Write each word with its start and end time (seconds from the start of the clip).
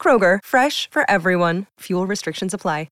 Kroger, 0.00 0.38
fresh 0.42 0.88
for 0.90 1.08
everyone. 1.10 1.66
Fuel 1.80 2.06
restrictions 2.06 2.54
apply. 2.54 2.88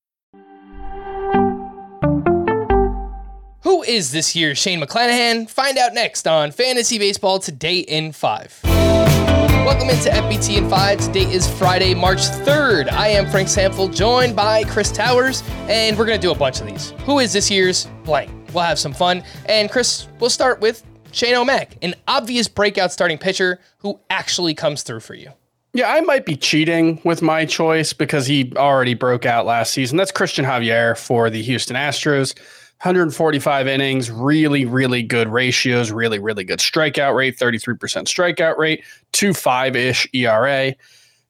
Who 3.63 3.83
is 3.83 4.11
this 4.11 4.35
year's 4.35 4.57
Shane 4.57 4.81
McClanahan? 4.81 5.49
Find 5.49 5.77
out 5.77 5.93
next 5.93 6.27
on 6.27 6.51
Fantasy 6.51 6.97
Baseball 6.97 7.39
Today 7.39 7.79
in 7.79 8.13
5. 8.13 8.61
Welcome 8.63 9.89
into 9.89 10.09
FBT 10.09 10.57
in 10.57 10.69
5. 10.69 10.99
Today 10.99 11.31
is 11.31 11.47
Friday, 11.57 11.93
March 11.93 12.19
3rd. 12.19 12.91
I 12.91 13.09
am 13.09 13.29
Frank 13.29 13.47
Stampfl, 13.47 13.93
joined 13.93 14.35
by 14.35 14.63
Chris 14.63 14.91
Towers, 14.91 15.43
and 15.67 15.97
we're 15.97 16.05
going 16.05 16.19
to 16.19 16.25
do 16.25 16.31
a 16.31 16.35
bunch 16.35 16.61
of 16.61 16.67
these. 16.67 16.91
Who 17.05 17.19
is 17.19 17.33
this 17.33 17.51
year's 17.51 17.87
blank? 18.05 18.31
We'll 18.53 18.63
have 18.63 18.79
some 18.79 18.93
fun. 18.93 19.23
And 19.45 19.69
Chris, 19.69 20.07
we'll 20.19 20.29
start 20.29 20.61
with 20.61 20.83
Shane 21.11 21.35
O'Mac, 21.35 21.77
an 21.83 21.95
obvious 22.07 22.47
breakout 22.47 22.91
starting 22.91 23.17
pitcher 23.17 23.59
who 23.79 23.99
actually 24.09 24.55
comes 24.55 24.83
through 24.83 25.01
for 25.01 25.15
you. 25.15 25.31
Yeah, 25.73 25.91
I 25.91 26.01
might 26.01 26.25
be 26.25 26.35
cheating 26.35 26.99
with 27.03 27.21
my 27.21 27.45
choice 27.45 27.93
because 27.93 28.25
he 28.25 28.51
already 28.55 28.95
broke 28.95 29.25
out 29.25 29.45
last 29.45 29.71
season. 29.71 29.97
That's 29.97 30.11
Christian 30.11 30.43
Javier 30.43 30.97
for 30.97 31.29
the 31.29 31.41
Houston 31.43 31.75
Astros. 31.75 32.35
145 32.81 33.67
innings, 33.67 34.09
really, 34.09 34.63
really 34.65 35.03
good 35.03 35.27
ratios, 35.27 35.91
really, 35.91 36.17
really 36.17 36.45
good 36.45 36.59
strikeout 36.59 37.13
rate, 37.13 37.37
33% 37.37 37.77
strikeout 37.77 38.57
rate, 38.57 38.83
2 39.11 39.33
5 39.33 39.75
ish 39.75 40.07
ERA. 40.13 40.73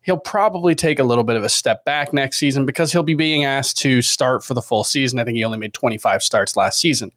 He'll 0.03 0.17
probably 0.17 0.75
take 0.75 0.99
a 0.99 1.03
little 1.03 1.23
bit 1.23 1.35
of 1.35 1.43
a 1.43 1.49
step 1.49 1.83
back 1.85 2.13
next 2.13 2.37
season 2.37 2.65
because 2.67 2.91
he'll 2.91 3.03
be 3.03 3.15
being 3.15 3.45
asked 3.45 3.79
to 3.79 4.01
start 4.03 4.45
for 4.45 4.53
the 4.53 4.61
full 4.61 4.83
season. 4.83 5.19
I 5.19 5.23
think 5.23 5.37
he 5.37 5.43
only 5.43 5.57
made 5.57 5.73
25 5.73 6.23
starts 6.23 6.55
last 6.55 6.79
season. 6.79 7.11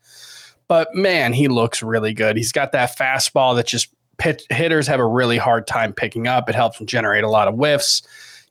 But 0.66 0.94
man, 0.94 1.34
he 1.34 1.48
looks 1.48 1.82
really 1.82 2.14
good. 2.14 2.36
He's 2.36 2.52
got 2.52 2.72
that 2.72 2.96
fastball 2.96 3.54
that 3.56 3.66
just 3.66 3.88
pit, 4.18 4.42
hitters 4.50 4.86
have 4.86 5.00
a 5.00 5.06
really 5.06 5.38
hard 5.38 5.66
time 5.66 5.92
picking 5.92 6.26
up. 6.26 6.48
It 6.48 6.54
helps 6.54 6.80
him 6.80 6.86
generate 6.86 7.24
a 7.24 7.28
lot 7.28 7.48
of 7.48 7.54
whiffs. 7.54 8.02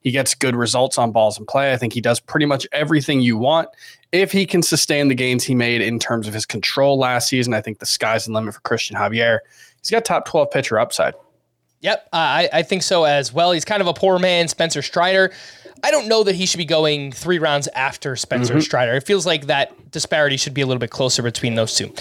He 0.01 0.11
gets 0.11 0.33
good 0.33 0.55
results 0.55 0.97
on 0.97 1.11
balls 1.11 1.37
in 1.37 1.45
play. 1.45 1.73
I 1.73 1.77
think 1.77 1.93
he 1.93 2.01
does 2.01 2.19
pretty 2.19 2.45
much 2.45 2.67
everything 2.71 3.21
you 3.21 3.37
want. 3.37 3.69
If 4.11 4.31
he 4.31 4.45
can 4.45 4.63
sustain 4.63 5.07
the 5.07 5.15
gains 5.15 5.43
he 5.43 5.55
made 5.55 5.81
in 5.81 5.99
terms 5.99 6.27
of 6.27 6.33
his 6.33 6.45
control 6.45 6.97
last 6.97 7.29
season, 7.29 7.53
I 7.53 7.61
think 7.61 7.79
the 7.79 7.85
sky's 7.85 8.25
the 8.25 8.33
limit 8.33 8.53
for 8.53 8.61
Christian 8.61 8.97
Javier. 8.97 9.39
He's 9.79 9.91
got 9.91 10.03
top 10.03 10.25
12 10.25 10.51
pitcher 10.51 10.79
upside. 10.79 11.13
Yep, 11.81 12.09
I, 12.13 12.49
I 12.53 12.63
think 12.63 12.83
so 12.83 13.05
as 13.05 13.33
well. 13.33 13.51
He's 13.51 13.65
kind 13.65 13.81
of 13.81 13.87
a 13.87 13.93
poor 13.93 14.19
man, 14.19 14.47
Spencer 14.47 14.81
Strider. 14.81 15.31
I 15.83 15.89
don't 15.89 16.07
know 16.07 16.23
that 16.23 16.35
he 16.35 16.45
should 16.45 16.59
be 16.59 16.65
going 16.65 17.11
three 17.11 17.39
rounds 17.39 17.67
after 17.69 18.15
Spencer 18.15 18.53
mm-hmm. 18.53 18.61
Strider. 18.61 18.93
It 18.93 19.05
feels 19.05 19.25
like 19.25 19.47
that 19.47 19.91
disparity 19.91 20.37
should 20.37 20.53
be 20.53 20.61
a 20.61 20.67
little 20.67 20.79
bit 20.79 20.91
closer 20.91 21.23
between 21.23 21.55
those 21.55 21.75
two. 21.75 21.91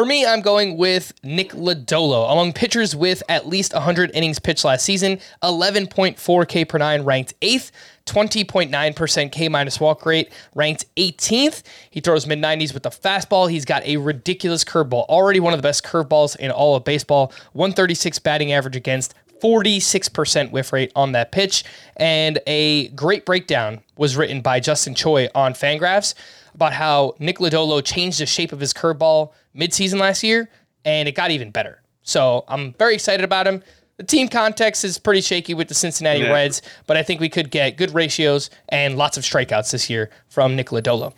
For 0.00 0.06
me, 0.06 0.24
I'm 0.24 0.40
going 0.40 0.78
with 0.78 1.12
Nick 1.22 1.50
Lodolo. 1.50 2.32
Among 2.32 2.54
pitchers 2.54 2.96
with 2.96 3.22
at 3.28 3.46
least 3.46 3.74
100 3.74 4.10
innings 4.14 4.38
pitched 4.38 4.64
last 4.64 4.82
season, 4.82 5.18
11.4 5.42 6.48
K 6.48 6.64
per 6.64 6.78
nine, 6.78 7.02
ranked 7.02 7.34
eighth. 7.42 7.70
20.9% 8.06 9.30
K 9.30 9.48
minus 9.50 9.78
walk 9.78 10.06
rate, 10.06 10.32
ranked 10.54 10.86
18th. 10.96 11.62
He 11.90 12.00
throws 12.00 12.26
mid 12.26 12.38
90s 12.38 12.72
with 12.72 12.84
the 12.84 12.88
fastball. 12.88 13.50
He's 13.50 13.66
got 13.66 13.84
a 13.84 13.98
ridiculous 13.98 14.64
curveball, 14.64 15.04
already 15.04 15.38
one 15.38 15.52
of 15.52 15.58
the 15.58 15.62
best 15.62 15.84
curveballs 15.84 16.34
in 16.34 16.50
all 16.50 16.76
of 16.76 16.84
baseball. 16.84 17.30
136 17.52 18.18
batting 18.20 18.52
average 18.52 18.76
against, 18.76 19.12
46% 19.40 20.50
whiff 20.50 20.72
rate 20.72 20.92
on 20.94 21.12
that 21.12 21.32
pitch. 21.32 21.64
And 21.96 22.38
a 22.46 22.88
great 22.88 23.26
breakdown 23.26 23.80
was 23.96 24.16
written 24.16 24.40
by 24.40 24.60
Justin 24.60 24.94
Choi 24.94 25.28
on 25.34 25.54
Fangraphs 25.54 26.14
about 26.54 26.72
how 26.72 27.14
Nick 27.18 27.38
Lodolo 27.38 27.84
changed 27.84 28.20
the 28.20 28.26
shape 28.26 28.52
of 28.52 28.60
his 28.60 28.72
curveball 28.72 29.32
midseason 29.56 29.98
last 29.98 30.22
year, 30.22 30.48
and 30.84 31.08
it 31.08 31.12
got 31.12 31.30
even 31.30 31.50
better. 31.50 31.82
So 32.02 32.44
I'm 32.48 32.72
very 32.74 32.94
excited 32.94 33.24
about 33.24 33.46
him. 33.46 33.62
The 33.98 34.04
team 34.04 34.28
context 34.28 34.84
is 34.84 34.98
pretty 34.98 35.20
shaky 35.20 35.52
with 35.52 35.68
the 35.68 35.74
Cincinnati 35.74 36.20
yeah. 36.20 36.32
Reds, 36.32 36.62
but 36.86 36.96
I 36.96 37.02
think 37.02 37.20
we 37.20 37.28
could 37.28 37.50
get 37.50 37.76
good 37.76 37.92
ratios 37.92 38.48
and 38.70 38.96
lots 38.96 39.18
of 39.18 39.24
strikeouts 39.24 39.72
this 39.72 39.90
year 39.90 40.10
from 40.28 40.56
Nick 40.56 40.68
Lodolo. 40.68 41.12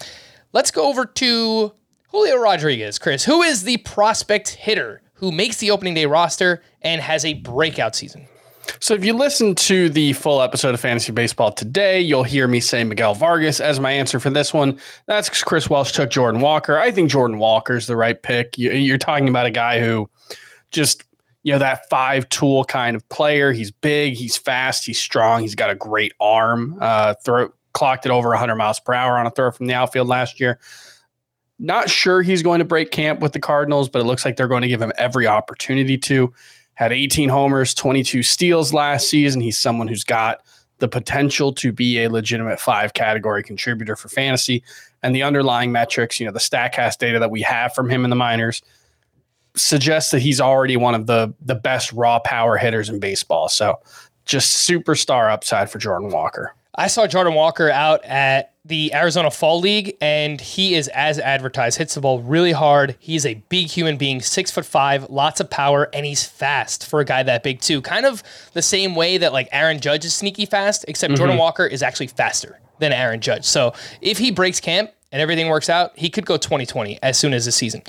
Let's 0.52 0.70
go 0.70 0.88
over 0.88 1.06
to 1.06 1.72
Julio 2.08 2.36
Rodriguez. 2.36 2.98
Chris, 2.98 3.24
who 3.24 3.42
is 3.42 3.62
the 3.62 3.76
prospect 3.78 4.50
hitter 4.50 5.00
who 5.22 5.30
makes 5.30 5.58
the 5.58 5.70
opening 5.70 5.94
day 5.94 6.04
roster 6.04 6.60
and 6.82 7.00
has 7.00 7.24
a 7.24 7.34
breakout 7.34 7.94
season? 7.94 8.26
So 8.80 8.94
if 8.94 9.04
you 9.04 9.12
listen 9.14 9.54
to 9.54 9.88
the 9.88 10.12
full 10.14 10.42
episode 10.42 10.74
of 10.74 10.80
Fantasy 10.80 11.12
Baseball 11.12 11.52
today, 11.52 12.00
you'll 12.00 12.24
hear 12.24 12.48
me 12.48 12.58
say 12.58 12.82
Miguel 12.82 13.14
Vargas 13.14 13.60
as 13.60 13.78
my 13.78 13.92
answer 13.92 14.18
for 14.18 14.30
this 14.30 14.52
one. 14.52 14.80
That's 15.06 15.28
because 15.28 15.44
Chris 15.44 15.70
Welsh 15.70 15.92
took 15.92 16.10
Jordan 16.10 16.40
Walker. 16.40 16.76
I 16.76 16.90
think 16.90 17.08
Jordan 17.08 17.38
Walker 17.38 17.76
is 17.76 17.86
the 17.86 17.96
right 17.96 18.20
pick. 18.20 18.58
You're 18.58 18.98
talking 18.98 19.28
about 19.28 19.46
a 19.46 19.50
guy 19.52 19.78
who 19.80 20.10
just 20.72 21.04
you 21.44 21.52
know, 21.52 21.58
that 21.60 21.88
five 21.88 22.28
tool 22.28 22.64
kind 22.64 22.96
of 22.96 23.08
player. 23.08 23.52
He's 23.52 23.70
big, 23.70 24.14
he's 24.14 24.36
fast, 24.36 24.86
he's 24.86 24.98
strong, 24.98 25.42
he's 25.42 25.54
got 25.54 25.70
a 25.70 25.74
great 25.76 26.12
arm. 26.20 26.78
Uh, 26.80 27.14
throw 27.24 27.52
clocked 27.74 28.06
it 28.06 28.12
over 28.12 28.28
100 28.30 28.56
miles 28.56 28.80
per 28.80 28.92
hour 28.92 29.18
on 29.18 29.26
a 29.26 29.30
throw 29.30 29.50
from 29.50 29.66
the 29.66 29.74
outfield 29.74 30.08
last 30.08 30.40
year. 30.40 30.58
Not 31.62 31.88
sure 31.88 32.22
he's 32.22 32.42
going 32.42 32.58
to 32.58 32.64
break 32.64 32.90
camp 32.90 33.20
with 33.20 33.32
the 33.32 33.38
Cardinals, 33.38 33.88
but 33.88 34.00
it 34.00 34.04
looks 34.04 34.24
like 34.24 34.36
they're 34.36 34.48
going 34.48 34.62
to 34.62 34.68
give 34.68 34.82
him 34.82 34.92
every 34.98 35.28
opportunity 35.28 35.96
to. 35.96 36.34
Had 36.74 36.92
18 36.92 37.28
homers, 37.28 37.72
22 37.72 38.24
steals 38.24 38.72
last 38.72 39.08
season. 39.08 39.40
He's 39.40 39.58
someone 39.58 39.86
who's 39.86 40.02
got 40.02 40.42
the 40.78 40.88
potential 40.88 41.52
to 41.52 41.70
be 41.70 42.02
a 42.02 42.10
legitimate 42.10 42.58
five 42.58 42.94
category 42.94 43.44
contributor 43.44 43.94
for 43.94 44.08
fantasy. 44.08 44.64
And 45.04 45.14
the 45.14 45.22
underlying 45.22 45.70
metrics, 45.70 46.18
you 46.18 46.26
know, 46.26 46.32
the 46.32 46.40
StatCast 46.40 46.98
data 46.98 47.20
that 47.20 47.30
we 47.30 47.42
have 47.42 47.72
from 47.72 47.88
him 47.88 48.02
in 48.02 48.10
the 48.10 48.16
minors 48.16 48.60
suggests 49.54 50.10
that 50.10 50.18
he's 50.18 50.40
already 50.40 50.76
one 50.76 50.96
of 50.96 51.06
the 51.06 51.32
the 51.42 51.54
best 51.54 51.92
raw 51.92 52.18
power 52.18 52.56
hitters 52.56 52.88
in 52.88 52.98
baseball. 52.98 53.48
So 53.48 53.78
just 54.24 54.68
superstar 54.68 55.30
upside 55.30 55.70
for 55.70 55.78
Jordan 55.78 56.10
Walker. 56.10 56.54
I 56.74 56.88
saw 56.88 57.06
Jordan 57.06 57.34
Walker 57.34 57.70
out 57.70 58.04
at 58.04 58.51
the 58.64 58.94
Arizona 58.94 59.30
Fall 59.30 59.60
League, 59.60 59.96
and 60.00 60.40
he 60.40 60.74
is 60.74 60.86
as 60.88 61.18
advertised. 61.18 61.78
Hits 61.78 61.94
the 61.94 62.00
ball 62.00 62.20
really 62.20 62.52
hard. 62.52 62.96
He's 63.00 63.26
a 63.26 63.34
big 63.48 63.66
human 63.66 63.96
being, 63.96 64.20
six 64.20 64.50
foot 64.50 64.64
five, 64.64 65.10
lots 65.10 65.40
of 65.40 65.50
power, 65.50 65.88
and 65.92 66.06
he's 66.06 66.24
fast 66.24 66.86
for 66.86 67.00
a 67.00 67.04
guy 67.04 67.22
that 67.24 67.42
big 67.42 67.60
too. 67.60 67.82
Kind 67.82 68.06
of 68.06 68.22
the 68.52 68.62
same 68.62 68.94
way 68.94 69.18
that 69.18 69.32
like 69.32 69.48
Aaron 69.50 69.80
Judge 69.80 70.04
is 70.04 70.14
sneaky 70.14 70.46
fast, 70.46 70.84
except 70.86 71.12
mm-hmm. 71.12 71.18
Jordan 71.18 71.38
Walker 71.38 71.66
is 71.66 71.82
actually 71.82 72.06
faster 72.06 72.60
than 72.78 72.92
Aaron 72.92 73.20
Judge. 73.20 73.44
So 73.44 73.74
if 74.00 74.18
he 74.18 74.30
breaks 74.30 74.60
camp 74.60 74.90
and 75.10 75.20
everything 75.20 75.48
works 75.48 75.68
out, 75.68 75.98
he 75.98 76.08
could 76.08 76.26
go 76.26 76.36
2020 76.36 77.00
as 77.02 77.18
soon 77.18 77.34
as 77.34 77.44
the 77.44 77.52
season. 77.52 77.82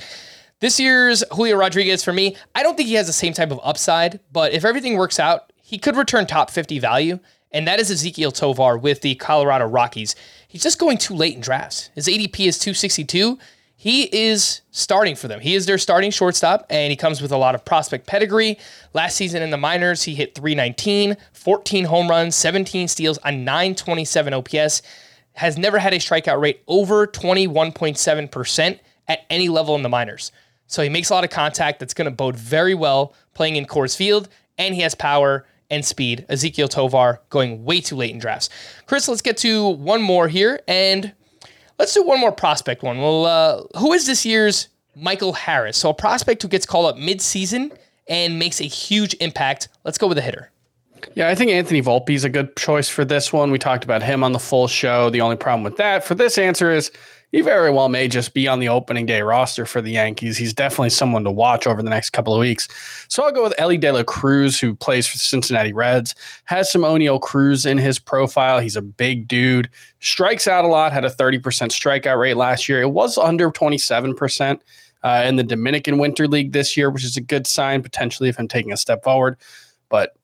This 0.59 0.79
year's 0.79 1.23
Julio 1.31 1.57
Rodriguez 1.57 2.03
for 2.03 2.13
me, 2.13 2.35
I 2.55 2.63
don't 2.63 2.77
think 2.77 2.87
he 2.87 2.95
has 2.95 3.07
the 3.07 3.13
same 3.13 3.33
type 3.33 3.51
of 3.51 3.59
upside, 3.63 4.21
but 4.31 4.53
if 4.53 4.65
everything 4.65 4.97
works 4.97 5.19
out, 5.19 5.51
he 5.61 5.77
could 5.77 5.95
return 5.95 6.25
top 6.25 6.49
50 6.49 6.79
value, 6.79 7.19
and 7.51 7.67
that 7.67 7.79
is 7.79 7.91
Ezequiel 7.91 8.33
Tovar 8.33 8.77
with 8.77 9.01
the 9.01 9.15
Colorado 9.15 9.65
Rockies. 9.65 10.15
He's 10.53 10.61
just 10.61 10.77
going 10.77 10.99
too 10.99 11.15
late 11.15 11.33
in 11.33 11.41
drafts. 11.41 11.89
His 11.95 12.05
ADP 12.07 12.45
is 12.45 12.59
262. 12.59 13.39
He 13.75 14.03
is 14.03 14.61
starting 14.69 15.15
for 15.15 15.27
them. 15.27 15.39
He 15.39 15.55
is 15.55 15.65
their 15.65 15.79
starting 15.79 16.11
shortstop, 16.11 16.67
and 16.69 16.91
he 16.91 16.95
comes 16.95 17.23
with 17.23 17.31
a 17.31 17.37
lot 17.37 17.55
of 17.55 17.65
prospect 17.65 18.05
pedigree. 18.05 18.59
Last 18.93 19.15
season 19.15 19.41
in 19.41 19.49
the 19.49 19.57
minors, 19.57 20.03
he 20.03 20.13
hit 20.13 20.35
319, 20.35 21.17
14 21.33 21.85
home 21.85 22.07
runs, 22.07 22.35
17 22.35 22.87
steals, 22.87 23.17
a 23.23 23.31
927 23.31 24.31
OPS. 24.35 24.83
Has 25.33 25.57
never 25.57 25.79
had 25.79 25.91
a 25.91 25.97
strikeout 25.97 26.39
rate 26.39 26.61
over 26.67 27.07
21.7% 27.07 28.79
at 29.07 29.25
any 29.31 29.49
level 29.49 29.73
in 29.73 29.81
the 29.81 29.89
minors. 29.89 30.31
So 30.67 30.83
he 30.83 30.89
makes 30.89 31.09
a 31.09 31.15
lot 31.15 31.23
of 31.23 31.31
contact 31.31 31.79
that's 31.79 31.95
going 31.95 32.05
to 32.05 32.15
bode 32.15 32.35
very 32.35 32.75
well 32.75 33.15
playing 33.33 33.55
in 33.55 33.65
Coors 33.65 33.95
Field, 33.97 34.29
and 34.59 34.75
he 34.75 34.81
has 34.81 34.93
power 34.93 35.47
and 35.69 35.85
speed. 35.85 36.25
Ezequiel 36.29 36.69
Tovar 36.69 37.21
going 37.29 37.63
way 37.63 37.81
too 37.81 37.95
late 37.95 38.11
in 38.11 38.19
drafts. 38.19 38.49
Chris, 38.85 39.07
let's 39.07 39.21
get 39.21 39.37
to 39.37 39.69
one 39.69 40.01
more 40.01 40.27
here. 40.27 40.59
And 40.67 41.13
Let's 41.79 41.93
do 41.93 42.03
one 42.03 42.19
more 42.19 42.31
prospect 42.31 42.83
one. 42.83 42.99
Well, 42.99 43.25
uh, 43.25 43.63
who 43.79 43.93
is 43.93 44.05
this 44.05 44.25
year's 44.25 44.69
Michael 44.95 45.33
Harris? 45.33 45.77
So 45.77 45.89
a 45.89 45.93
prospect 45.93 46.41
who 46.41 46.47
gets 46.47 46.65
called 46.65 46.85
up 46.85 46.97
mid-season 46.97 47.71
and 48.07 48.37
makes 48.37 48.61
a 48.61 48.65
huge 48.65 49.15
impact. 49.19 49.69
Let's 49.83 49.97
go 49.97 50.07
with 50.07 50.17
a 50.17 50.21
hitter. 50.21 50.51
Yeah, 51.15 51.27
I 51.27 51.35
think 51.35 51.51
Anthony 51.51 51.81
Volpe 51.81 52.11
is 52.11 52.23
a 52.23 52.29
good 52.29 52.55
choice 52.55 52.87
for 52.87 53.03
this 53.03 53.33
one. 53.33 53.51
We 53.51 53.59
talked 53.59 53.83
about 53.83 54.01
him 54.01 54.23
on 54.23 54.31
the 54.31 54.39
full 54.39 54.67
show. 54.67 55.09
The 55.09 55.19
only 55.21 55.35
problem 55.35 55.63
with 55.63 55.77
that 55.77 56.05
for 56.05 56.15
this 56.15 56.37
answer 56.37 56.71
is 56.71 56.91
he 57.33 57.41
very 57.41 57.71
well 57.71 57.89
may 57.89 58.07
just 58.07 58.35
be 58.35 58.47
on 58.47 58.59
the 58.59 58.69
opening 58.69 59.07
day 59.07 59.23
roster 59.23 59.65
for 59.65 59.81
the 59.81 59.89
Yankees. 59.89 60.37
He's 60.37 60.53
definitely 60.53 60.91
someone 60.91 61.23
to 61.23 61.31
watch 61.31 61.65
over 61.65 61.81
the 61.81 61.89
next 61.89 62.11
couple 62.11 62.31
of 62.31 62.39
weeks. 62.39 62.67
So 63.07 63.23
I'll 63.23 63.31
go 63.31 63.41
with 63.41 63.55
Elly 63.57 63.75
De 63.75 63.91
La 63.91 64.03
Cruz, 64.03 64.59
who 64.59 64.75
plays 64.75 65.07
for 65.07 65.15
the 65.15 65.23
Cincinnati 65.23 65.73
Reds, 65.73 66.13
has 66.45 66.71
some 66.71 66.83
Oneil 66.83 67.19
Cruz 67.19 67.65
in 67.65 67.79
his 67.79 67.97
profile. 67.97 68.59
He's 68.59 68.75
a 68.75 68.83
big 68.83 69.27
dude, 69.27 69.67
strikes 69.99 70.47
out 70.47 70.63
a 70.63 70.67
lot, 70.67 70.93
had 70.93 71.05
a 71.05 71.09
30% 71.09 71.41
strikeout 71.41 72.19
rate 72.19 72.37
last 72.37 72.69
year. 72.69 72.83
It 72.83 72.91
was 72.91 73.17
under 73.17 73.49
27%. 73.49 74.61
Uh, 75.05 75.21
in 75.25 75.35
the 75.35 75.43
Dominican 75.43 75.97
Winter 75.97 76.29
League 76.29 76.53
this 76.53 76.77
year, 76.77 76.89
which 76.89 77.03
is 77.03 77.17
a 77.17 77.21
good 77.21 77.45
sign 77.45 77.83
potentially 77.83 78.29
of 78.29 78.37
him 78.37 78.47
taking 78.47 78.71
a 78.71 78.77
step 78.77 79.03
forward. 79.03 79.35
But 79.89 80.15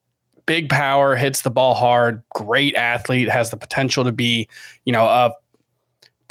big 0.46 0.70
power, 0.70 1.16
hits 1.16 1.42
the 1.42 1.50
ball 1.50 1.74
hard, 1.74 2.22
great 2.34 2.74
athlete, 2.76 3.28
has 3.28 3.50
the 3.50 3.58
potential 3.58 4.04
to 4.04 4.12
be, 4.12 4.48
you 4.86 4.92
know, 4.94 5.04
a 5.04 5.34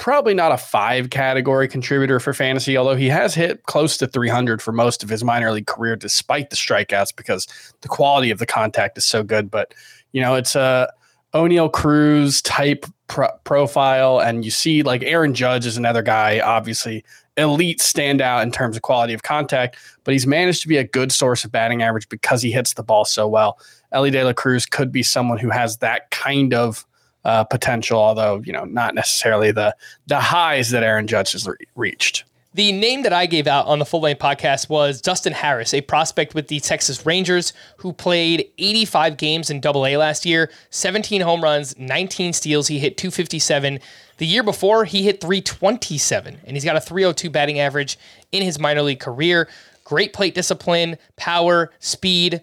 probably 0.00 0.32
not 0.32 0.50
a 0.50 0.56
five 0.56 1.10
category 1.10 1.68
contributor 1.68 2.18
for 2.18 2.32
fantasy, 2.32 2.76
although 2.76 2.96
he 2.96 3.08
has 3.08 3.34
hit 3.34 3.62
close 3.64 3.98
to 3.98 4.06
300 4.06 4.60
for 4.60 4.72
most 4.72 5.04
of 5.04 5.10
his 5.10 5.22
minor 5.22 5.52
league 5.52 5.66
career, 5.66 5.94
despite 5.94 6.50
the 6.50 6.56
strikeouts, 6.56 7.14
because 7.14 7.46
the 7.82 7.88
quality 7.88 8.30
of 8.30 8.38
the 8.38 8.46
contact 8.46 8.96
is 8.98 9.04
so 9.04 9.22
good. 9.22 9.50
But, 9.50 9.74
you 10.12 10.22
know, 10.22 10.34
it's 10.34 10.56
a 10.56 10.90
Oneil 11.34 11.70
Cruz 11.70 12.40
type 12.42 12.86
pro- 13.08 13.36
profile. 13.44 14.18
And 14.18 14.42
you 14.44 14.50
see, 14.50 14.82
like, 14.82 15.02
Aaron 15.02 15.34
Judge 15.34 15.66
is 15.66 15.76
another 15.76 16.02
guy, 16.02 16.40
obviously, 16.40 17.04
elite 17.36 17.80
standout 17.80 18.42
in 18.42 18.50
terms 18.50 18.76
of 18.76 18.82
quality 18.82 19.12
of 19.12 19.22
contact, 19.22 19.76
but 20.04 20.12
he's 20.12 20.26
managed 20.26 20.62
to 20.62 20.68
be 20.68 20.78
a 20.78 20.84
good 20.84 21.12
source 21.12 21.44
of 21.44 21.52
batting 21.52 21.82
average 21.82 22.08
because 22.08 22.42
he 22.42 22.50
hits 22.50 22.72
the 22.74 22.82
ball 22.82 23.04
so 23.04 23.28
well. 23.28 23.58
Elly 23.92 24.10
De 24.10 24.24
La 24.24 24.32
Cruz 24.32 24.64
could 24.64 24.90
be 24.90 25.02
someone 25.02 25.38
who 25.38 25.50
has 25.50 25.76
that 25.78 26.10
kind 26.10 26.54
of 26.54 26.86
uh, 27.24 27.44
potential, 27.44 27.98
although 27.98 28.42
you 28.44 28.52
know 28.52 28.64
not 28.64 28.94
necessarily 28.94 29.50
the 29.52 29.74
the 30.06 30.20
highs 30.20 30.70
that 30.70 30.82
Aaron 30.82 31.06
Judge 31.06 31.32
has 31.32 31.46
re- 31.46 31.56
reached. 31.74 32.24
The 32.52 32.72
name 32.72 33.02
that 33.02 33.12
I 33.12 33.26
gave 33.26 33.46
out 33.46 33.66
on 33.66 33.78
the 33.78 33.84
Full 33.84 34.00
Lane 34.00 34.16
podcast 34.16 34.68
was 34.68 35.00
Dustin 35.00 35.32
Harris, 35.32 35.72
a 35.72 35.82
prospect 35.82 36.34
with 36.34 36.48
the 36.48 36.58
Texas 36.58 37.06
Rangers 37.06 37.52
who 37.76 37.92
played 37.92 38.50
85 38.58 39.16
games 39.16 39.50
in 39.50 39.60
Double 39.60 39.86
A 39.86 39.96
last 39.96 40.26
year, 40.26 40.50
17 40.70 41.20
home 41.20 41.44
runs, 41.44 41.78
19 41.78 42.32
steals. 42.32 42.66
He 42.66 42.80
hit 42.80 42.96
257. 42.96 43.78
The 44.16 44.26
year 44.26 44.42
before, 44.42 44.84
he 44.84 45.04
hit 45.04 45.20
327, 45.20 46.40
and 46.44 46.56
he's 46.56 46.64
got 46.64 46.74
a 46.74 46.80
302 46.80 47.30
batting 47.30 47.60
average 47.60 47.96
in 48.32 48.42
his 48.42 48.58
minor 48.58 48.82
league 48.82 48.98
career. 48.98 49.48
Great 49.84 50.12
plate 50.12 50.34
discipline, 50.34 50.98
power, 51.14 51.70
speed. 51.78 52.40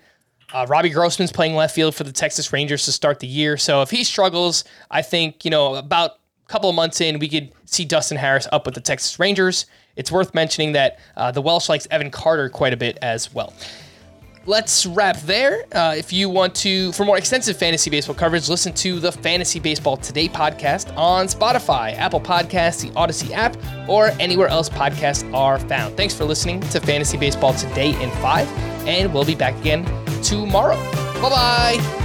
Uh, 0.54 0.66
Robbie 0.70 0.90
Grossman's 0.90 1.32
playing 1.32 1.56
left 1.56 1.76
field 1.76 1.94
for 1.94 2.04
the 2.04 2.12
Texas 2.12 2.54
Rangers 2.54 2.86
to 2.86 2.92
start 2.92 3.20
the 3.20 3.28
year. 3.28 3.58
So 3.58 3.82
if 3.82 3.90
he 3.90 4.04
struggles, 4.04 4.64
I 4.90 5.02
think, 5.02 5.44
you 5.44 5.52
know, 5.52 5.76
about 5.76 6.12
a 6.12 6.50
couple 6.50 6.70
of 6.70 6.76
months 6.76 7.02
in, 7.02 7.20
we 7.20 7.28
could 7.28 7.52
see 7.66 7.84
Dustin 7.84 8.18
Harris 8.18 8.48
up 8.52 8.66
with 8.66 8.76
the 8.76 8.82
Texas 8.82 9.20
Rangers. 9.20 9.66
It's 9.98 10.12
worth 10.12 10.34
mentioning 10.34 10.72
that 10.74 11.00
uh, 11.18 11.32
the 11.32 11.42
Welsh 11.42 11.68
likes 11.68 11.88
Evan 11.92 12.12
Carter 12.12 12.48
quite 12.50 12.72
a 12.72 12.78
bit 12.78 12.98
as 13.02 13.34
well. 13.34 13.54
Let's 14.46 14.86
wrap 14.86 15.20
there. 15.22 15.66
Uh, 15.74 15.94
if 15.98 16.14
you 16.14 16.30
want 16.30 16.56
to, 16.56 16.94
for 16.94 17.04
more 17.04 17.18
extensive 17.18 17.58
fantasy 17.58 17.90
baseball 17.90 18.16
coverage, 18.16 18.48
listen 18.48 18.72
to 18.76 19.02
the 19.02 19.12
Fantasy 19.12 19.60
Baseball 19.60 19.98
Today 19.98 20.30
podcast 20.30 20.96
on 20.96 21.26
Spotify, 21.26 21.94
Apple 21.98 22.22
Podcasts, 22.22 22.82
the 22.82 22.98
Odyssey 22.98 23.34
app, 23.34 23.58
or 23.90 24.12
anywhere 24.22 24.48
else 24.48 24.70
podcasts 24.70 25.30
are 25.34 25.60
found. 25.60 25.98
Thanks 25.98 26.14
for 26.14 26.24
listening 26.24 26.62
to 26.62 26.80
Fantasy 26.80 27.18
Baseball 27.18 27.54
Today 27.56 28.02
in 28.02 28.10
5, 28.10 28.48
and 28.88 29.14
we'll 29.14 29.26
be 29.26 29.36
back 29.36 29.56
again 29.60 29.84
tomorrow. 30.24 30.78
Bye 31.22 31.30
bye. 31.30 32.04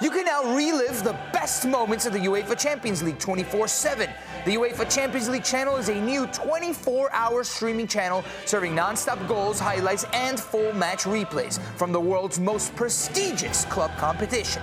You 0.00 0.10
can 0.10 0.24
now 0.24 0.54
relive 0.54 1.04
the 1.04 1.16
best 1.32 1.66
moments 1.66 2.04
of 2.04 2.12
the 2.12 2.18
UEFA 2.18 2.58
Champions 2.58 3.02
League 3.02 3.18
24 3.18 3.68
7. 3.68 4.10
The 4.44 4.56
UEFA 4.56 4.92
Champions 4.94 5.28
League 5.28 5.44
channel 5.44 5.76
is 5.76 5.88
a 5.88 5.94
new 5.94 6.26
24 6.26 7.12
hour 7.12 7.44
streaming 7.44 7.86
channel 7.86 8.24
serving 8.44 8.74
non 8.74 8.96
stop 8.96 9.18
goals, 9.28 9.60
highlights, 9.60 10.04
and 10.12 10.38
full 10.38 10.72
match 10.72 11.04
replays 11.04 11.60
from 11.76 11.92
the 11.92 12.00
world's 12.00 12.40
most 12.40 12.74
prestigious 12.76 13.64
club 13.66 13.90
competition. 13.96 14.62